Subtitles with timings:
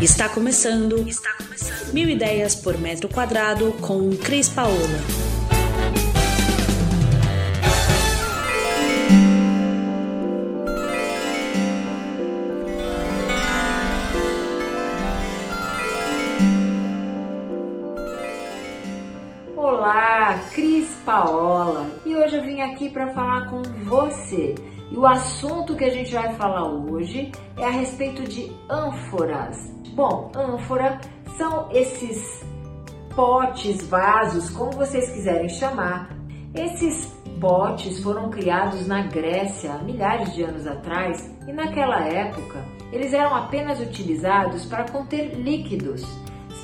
[0.00, 1.08] Está começando.
[1.08, 1.92] Está começando.
[1.92, 4.76] Mil ideias por metro quadrado com Cris Paola.
[19.56, 21.90] Olá, Cris Paola.
[22.06, 24.54] E hoje eu vim aqui para falar com você.
[24.90, 29.72] E o assunto que a gente vai falar hoje é a respeito de ânforas.
[29.94, 30.98] Bom, ânfora
[31.36, 32.44] são esses
[33.14, 36.10] potes, vasos, como vocês quiserem chamar.
[36.54, 37.06] Esses
[37.40, 43.34] potes foram criados na Grécia há milhares de anos atrás e naquela época eles eram
[43.34, 46.02] apenas utilizados para conter líquidos,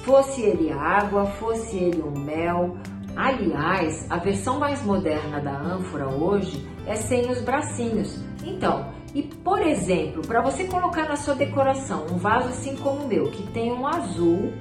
[0.05, 2.77] fosse ele água, fosse ele um mel.
[3.17, 8.19] Aliás, a versão mais moderna da ânfora hoje é sem os bracinhos.
[8.45, 13.09] Então, e por exemplo, para você colocar na sua decoração um vaso assim como o
[13.09, 14.53] meu, que tem um azul,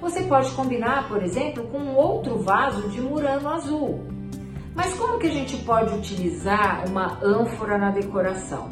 [0.00, 4.02] você pode combinar, por exemplo, com um outro vaso de murano azul.
[4.74, 8.70] Mas como que a gente pode utilizar uma ânfora na decoração?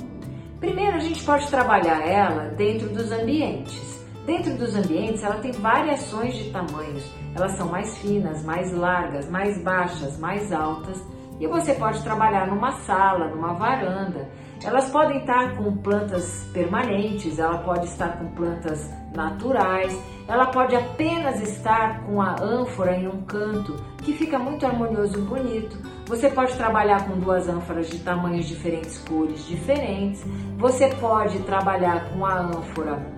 [0.58, 3.97] Primeiro, a gente pode trabalhar ela dentro dos ambientes.
[4.28, 7.02] Dentro dos ambientes, ela tem variações de tamanhos.
[7.34, 11.02] Elas são mais finas, mais largas, mais baixas, mais altas.
[11.40, 14.28] E você pode trabalhar numa sala, numa varanda.
[14.62, 19.98] Elas podem estar com plantas permanentes, ela pode estar com plantas naturais,
[20.28, 25.22] ela pode apenas estar com a ânfora em um canto, que fica muito harmonioso e
[25.22, 25.78] bonito.
[26.04, 30.22] Você pode trabalhar com duas ânforas de tamanhos diferentes, cores diferentes.
[30.58, 33.17] Você pode trabalhar com a ânfora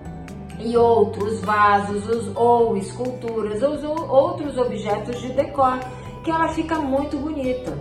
[0.63, 5.79] e outros vasos ou esculturas ou outros objetos de decor,
[6.23, 7.77] que ela fica muito bonita.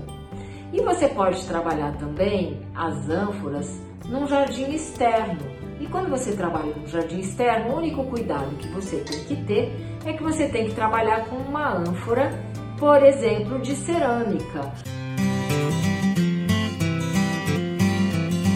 [0.73, 5.41] E você pode trabalhar também as ânforas num jardim externo.
[5.81, 9.73] E quando você trabalha num jardim externo, o único cuidado que você tem que ter
[10.05, 12.31] é que você tem que trabalhar com uma ânfora,
[12.79, 14.73] por exemplo, de cerâmica.